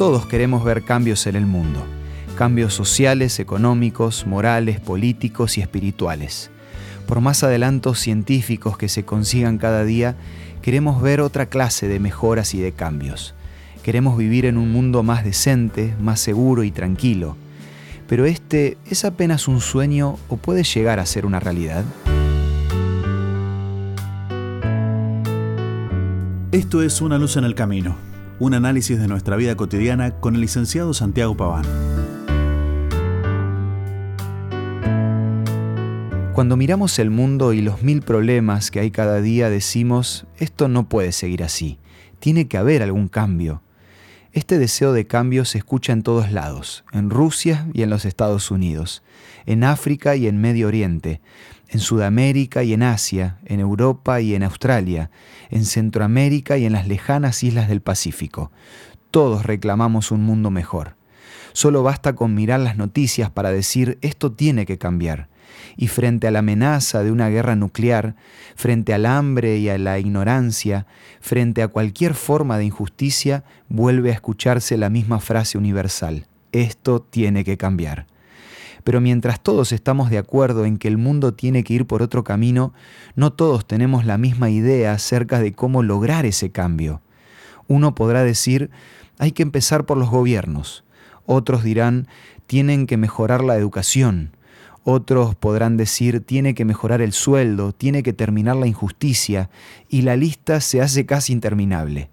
Todos 0.00 0.24
queremos 0.24 0.64
ver 0.64 0.82
cambios 0.82 1.26
en 1.26 1.36
el 1.36 1.44
mundo, 1.44 1.84
cambios 2.34 2.72
sociales, 2.72 3.38
económicos, 3.38 4.26
morales, 4.26 4.80
políticos 4.80 5.58
y 5.58 5.60
espirituales. 5.60 6.50
Por 7.06 7.20
más 7.20 7.44
adelantos 7.44 8.00
científicos 8.00 8.78
que 8.78 8.88
se 8.88 9.04
consigan 9.04 9.58
cada 9.58 9.84
día, 9.84 10.16
queremos 10.62 11.02
ver 11.02 11.20
otra 11.20 11.50
clase 11.50 11.86
de 11.86 12.00
mejoras 12.00 12.54
y 12.54 12.60
de 12.60 12.72
cambios. 12.72 13.34
Queremos 13.82 14.16
vivir 14.16 14.46
en 14.46 14.56
un 14.56 14.72
mundo 14.72 15.02
más 15.02 15.22
decente, 15.22 15.94
más 16.00 16.18
seguro 16.18 16.64
y 16.64 16.70
tranquilo. 16.70 17.36
Pero 18.08 18.24
este 18.24 18.78
es 18.86 19.04
apenas 19.04 19.48
un 19.48 19.60
sueño 19.60 20.16
o 20.30 20.38
puede 20.38 20.64
llegar 20.64 20.98
a 20.98 21.04
ser 21.04 21.26
una 21.26 21.40
realidad. 21.40 21.84
Esto 26.52 26.82
es 26.82 27.02
Una 27.02 27.18
luz 27.18 27.36
en 27.36 27.44
el 27.44 27.54
camino, 27.54 27.96
un 28.40 28.54
análisis 28.54 28.98
de 28.98 29.06
nuestra 29.06 29.36
vida 29.36 29.54
cotidiana 29.54 30.12
con 30.18 30.34
el 30.34 30.40
licenciado 30.40 30.94
Santiago 30.94 31.36
Paván. 31.36 31.66
Cuando 36.32 36.56
miramos 36.56 36.98
el 36.98 37.10
mundo 37.10 37.52
y 37.52 37.60
los 37.60 37.82
mil 37.82 38.00
problemas 38.00 38.70
que 38.70 38.80
hay 38.80 38.90
cada 38.90 39.20
día, 39.20 39.50
decimos, 39.50 40.26
esto 40.38 40.68
no 40.68 40.88
puede 40.88 41.12
seguir 41.12 41.44
así, 41.44 41.78
tiene 42.18 42.48
que 42.48 42.56
haber 42.56 42.82
algún 42.82 43.08
cambio. 43.08 43.62
Este 44.32 44.60
deseo 44.60 44.92
de 44.92 45.08
cambio 45.08 45.44
se 45.44 45.58
escucha 45.58 45.92
en 45.92 46.04
todos 46.04 46.30
lados, 46.30 46.84
en 46.92 47.10
Rusia 47.10 47.66
y 47.74 47.82
en 47.82 47.90
los 47.90 48.04
Estados 48.04 48.52
Unidos, 48.52 49.02
en 49.44 49.64
África 49.64 50.14
y 50.14 50.28
en 50.28 50.40
Medio 50.40 50.68
Oriente, 50.68 51.20
en 51.68 51.80
Sudamérica 51.80 52.62
y 52.62 52.72
en 52.72 52.84
Asia, 52.84 53.38
en 53.44 53.58
Europa 53.58 54.20
y 54.20 54.36
en 54.36 54.44
Australia, 54.44 55.10
en 55.50 55.64
Centroamérica 55.64 56.58
y 56.58 56.64
en 56.64 56.74
las 56.74 56.86
lejanas 56.86 57.42
islas 57.42 57.68
del 57.68 57.80
Pacífico. 57.80 58.52
Todos 59.10 59.44
reclamamos 59.44 60.12
un 60.12 60.22
mundo 60.22 60.52
mejor. 60.52 60.94
Solo 61.52 61.82
basta 61.82 62.14
con 62.14 62.32
mirar 62.32 62.60
las 62.60 62.76
noticias 62.76 63.30
para 63.30 63.50
decir 63.50 63.98
esto 64.00 64.30
tiene 64.30 64.64
que 64.64 64.78
cambiar 64.78 65.29
y 65.76 65.88
frente 65.88 66.26
a 66.26 66.30
la 66.30 66.40
amenaza 66.40 67.02
de 67.02 67.12
una 67.12 67.28
guerra 67.28 67.56
nuclear, 67.56 68.14
frente 68.56 68.94
al 68.94 69.06
hambre 69.06 69.58
y 69.58 69.68
a 69.68 69.78
la 69.78 69.98
ignorancia, 69.98 70.86
frente 71.20 71.62
a 71.62 71.68
cualquier 71.68 72.14
forma 72.14 72.58
de 72.58 72.64
injusticia, 72.64 73.44
vuelve 73.68 74.10
a 74.10 74.14
escucharse 74.14 74.76
la 74.76 74.90
misma 74.90 75.20
frase 75.20 75.58
universal, 75.58 76.26
esto 76.52 77.00
tiene 77.00 77.44
que 77.44 77.56
cambiar. 77.56 78.06
Pero 78.84 79.00
mientras 79.00 79.40
todos 79.40 79.72
estamos 79.72 80.10
de 80.10 80.18
acuerdo 80.18 80.64
en 80.64 80.78
que 80.78 80.88
el 80.88 80.96
mundo 80.96 81.34
tiene 81.34 81.64
que 81.64 81.74
ir 81.74 81.86
por 81.86 82.02
otro 82.02 82.24
camino, 82.24 82.72
no 83.14 83.32
todos 83.32 83.66
tenemos 83.66 84.06
la 84.06 84.18
misma 84.18 84.50
idea 84.50 84.92
acerca 84.92 85.40
de 85.40 85.52
cómo 85.52 85.82
lograr 85.82 86.24
ese 86.26 86.50
cambio. 86.50 87.02
Uno 87.68 87.94
podrá 87.94 88.24
decir, 88.24 88.70
hay 89.18 89.32
que 89.32 89.42
empezar 89.42 89.84
por 89.84 89.98
los 89.98 90.10
gobiernos. 90.10 90.84
Otros 91.26 91.62
dirán, 91.62 92.08
tienen 92.46 92.86
que 92.86 92.96
mejorar 92.96 93.44
la 93.44 93.56
educación. 93.56 94.34
Otros 94.92 95.36
podrán 95.36 95.76
decir, 95.76 96.20
tiene 96.20 96.52
que 96.52 96.64
mejorar 96.64 97.00
el 97.00 97.12
sueldo, 97.12 97.72
tiene 97.72 98.02
que 98.02 98.12
terminar 98.12 98.56
la 98.56 98.66
injusticia, 98.66 99.48
y 99.88 100.02
la 100.02 100.16
lista 100.16 100.60
se 100.60 100.80
hace 100.80 101.06
casi 101.06 101.32
interminable. 101.32 102.10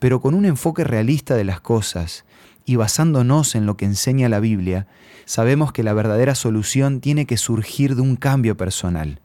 Pero 0.00 0.20
con 0.20 0.34
un 0.34 0.44
enfoque 0.44 0.82
realista 0.82 1.36
de 1.36 1.44
las 1.44 1.60
cosas, 1.60 2.24
y 2.64 2.74
basándonos 2.74 3.54
en 3.54 3.66
lo 3.66 3.76
que 3.76 3.84
enseña 3.84 4.28
la 4.28 4.40
Biblia, 4.40 4.88
sabemos 5.26 5.70
que 5.70 5.84
la 5.84 5.92
verdadera 5.92 6.34
solución 6.34 7.00
tiene 7.00 7.24
que 7.24 7.36
surgir 7.36 7.94
de 7.94 8.02
un 8.02 8.16
cambio 8.16 8.56
personal, 8.56 9.20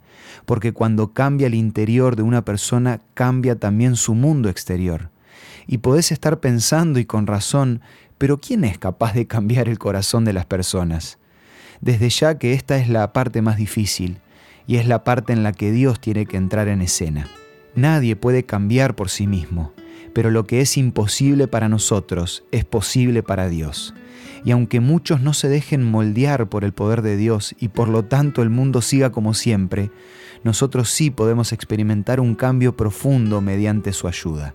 porque 0.46 0.72
cuando 0.72 1.14
cambia 1.14 1.48
el 1.48 1.56
interior 1.56 2.16
de 2.16 2.22
una 2.22 2.46
persona, 2.46 3.02
cambia 3.16 3.56
también 3.56 3.96
su 3.96 4.14
mundo 4.14 4.50
exterior. 4.50 5.10
Y 5.66 5.80
podés 5.80 6.12
estar 6.12 6.40
pensando, 6.42 7.00
y 7.00 7.06
con 7.06 7.26
razón, 7.26 7.82
pero 8.20 8.40
¿quién 8.40 8.64
es 8.64 8.78
capaz 8.78 9.14
de 9.16 9.26
cambiar 9.26 9.68
el 9.68 9.80
corazón 9.80 10.26
de 10.26 10.34
las 10.34 10.46
personas? 10.46 11.18
Desde 11.82 12.10
ya 12.10 12.38
que 12.38 12.54
esta 12.54 12.78
es 12.78 12.90
la 12.90 13.14
parte 13.14 13.42
más 13.42 13.58
difícil 13.58 14.18
y 14.68 14.78
es 14.78 14.88
la 14.88 15.04
parte 15.04 15.34
en 15.34 15.44
la 15.44 15.52
que 15.52 15.72
Dios 15.72 16.00
tiene 16.00 16.26
que 16.26 16.38
entrar 16.38 16.68
en 16.68 16.82
escena. 16.82 17.28
Nadie 17.76 18.16
puede 18.16 18.44
cambiar 18.44 18.96
por 18.96 19.10
sí 19.10 19.28
mismo, 19.28 19.74
pero 20.14 20.32
lo 20.32 20.46
que 20.46 20.62
es 20.62 20.78
imposible 20.78 21.48
para 21.48 21.70
nosotros 21.70 22.44
es 22.52 22.66
posible 22.66 23.24
para 23.24 23.50
Dios. 23.50 23.94
Y 24.46 24.52
aunque 24.52 24.80
muchos 24.80 25.22
no 25.22 25.34
se 25.34 25.50
dejen 25.50 25.84
moldear 25.84 26.50
por 26.50 26.64
el 26.64 26.74
poder 26.74 27.02
de 27.02 27.18
Dios 27.18 27.56
y 27.60 27.70
por 27.70 27.88
lo 27.88 28.04
tanto 28.04 28.42
el 28.42 28.50
mundo 28.50 28.82
siga 28.82 29.12
como 29.12 29.34
siempre, 29.34 29.90
nosotros 30.44 30.90
sí 30.90 31.10
podemos 31.10 31.54
experimentar 31.54 32.20
un 32.20 32.36
cambio 32.36 32.76
profundo 32.76 33.42
mediante 33.42 33.94
su 33.94 34.08
ayuda. 34.08 34.54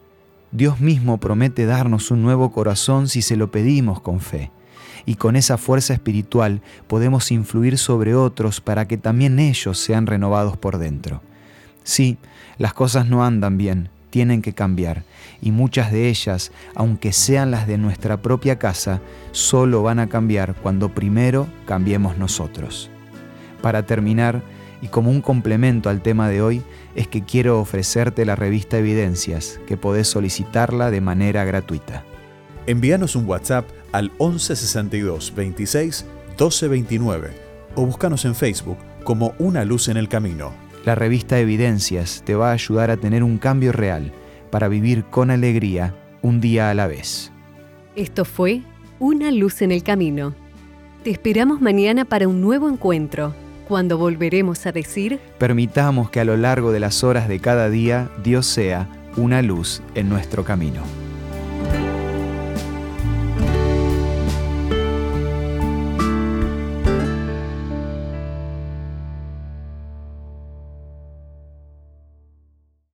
Dios 0.53 0.81
mismo 0.81 1.19
promete 1.19 1.67
darnos 1.67 2.11
un 2.11 2.23
nuevo 2.23 2.53
corazón 2.53 3.09
si 3.09 3.23
se 3.23 3.37
lo 3.37 3.51
pedimos 3.51 4.01
con 4.01 4.21
fe 4.21 4.51
y 5.09 5.15
con 5.15 5.37
esa 5.37 5.57
fuerza 5.57 5.95
espiritual 5.95 6.61
podemos 6.87 7.33
influir 7.33 7.79
sobre 7.79 8.15
otros 8.15 8.61
para 8.61 8.87
que 8.87 8.99
también 8.99 9.39
ellos 9.39 9.79
sean 9.79 10.07
renovados 10.07 10.59
por 10.59 10.77
dentro. 10.77 11.23
Sí, 11.83 12.19
las 12.59 12.75
cosas 12.75 13.07
no 13.07 13.25
andan 13.25 13.57
bien, 13.57 13.89
tienen 14.11 14.43
que 14.43 14.53
cambiar, 14.53 15.05
y 15.41 15.51
muchas 15.51 15.93
de 15.93 16.11
ellas, 16.11 16.53
aunque 16.75 17.15
sean 17.15 17.51
las 17.51 17.67
de 17.67 17.79
nuestra 17.79 18.21
propia 18.21 18.59
casa, 18.59 19.01
solo 19.33 19.83
van 19.83 19.99
a 19.99 20.11
cambiar 20.11 20.55
cuando 20.57 20.91
primero 20.91 21.49
cambiemos 21.65 22.19
nosotros. 22.19 22.91
Para 23.63 23.87
terminar, 23.87 24.43
y 24.83 24.89
como 24.89 25.11
un 25.11 25.23
complemento 25.23 25.89
al 25.89 26.03
tema 26.03 26.29
de 26.29 26.43
hoy, 26.43 26.63
es 26.95 27.09
que 27.09 27.23
quiero 27.23 27.61
ofrecerte 27.61 28.27
la 28.27 28.37
revista 28.37 28.77
Evidencias, 28.77 29.59
que 29.67 29.79
podés 29.79 30.07
solicitarla 30.07 30.91
de 30.91 31.01
manera 31.01 31.47
gratuita. 31.47 32.05
Envíanos 32.69 33.17
un 33.17 33.25
WhatsApp 33.25 33.67
al 33.93 34.11
1162 34.21 35.33
26 35.35 36.05
1229 36.29 37.31
o 37.75 37.87
búscanos 37.87 38.27
en 38.27 38.35
Facebook 38.35 38.77
como 39.05 39.33
Una 39.39 39.65
Luz 39.65 39.89
en 39.89 39.97
el 39.97 40.07
Camino. 40.07 40.53
La 40.85 40.95
revista 40.95 41.39
Evidencias 41.39 42.23
te 42.27 42.35
va 42.35 42.51
a 42.51 42.53
ayudar 42.53 42.91
a 42.91 42.99
tener 42.99 43.23
un 43.23 43.39
cambio 43.39 43.73
real 43.73 44.13
para 44.51 44.69
vivir 44.69 45.05
con 45.05 45.31
alegría 45.31 45.95
un 46.21 46.43
día 46.43 46.69
a 46.69 46.75
la 46.75 46.87
vez. 46.87 47.33
Esto 47.97 48.27
fue 48.27 48.61
Una 48.99 49.31
Luz 49.31 49.63
en 49.63 49.73
el 49.73 49.83
Camino. 49.83 50.35
Te 51.05 51.11
esperamos 51.11 51.63
mañana 51.63 52.05
para 52.05 52.29
un 52.29 52.43
nuevo 52.43 52.69
encuentro, 52.69 53.35
cuando 53.67 53.97
volveremos 53.97 54.67
a 54.67 54.73
decir... 54.73 55.21
Permitamos 55.39 56.11
que 56.11 56.21
a 56.21 56.27
lo 56.27 56.37
largo 56.37 56.71
de 56.71 56.81
las 56.81 57.03
horas 57.03 57.29
de 57.29 57.41
cada 57.41 57.71
día 57.71 58.11
Dios 58.23 58.45
sea 58.45 58.91
una 59.17 59.41
luz 59.41 59.81
en 59.95 60.11
nuestro 60.11 60.45
camino. 60.45 60.83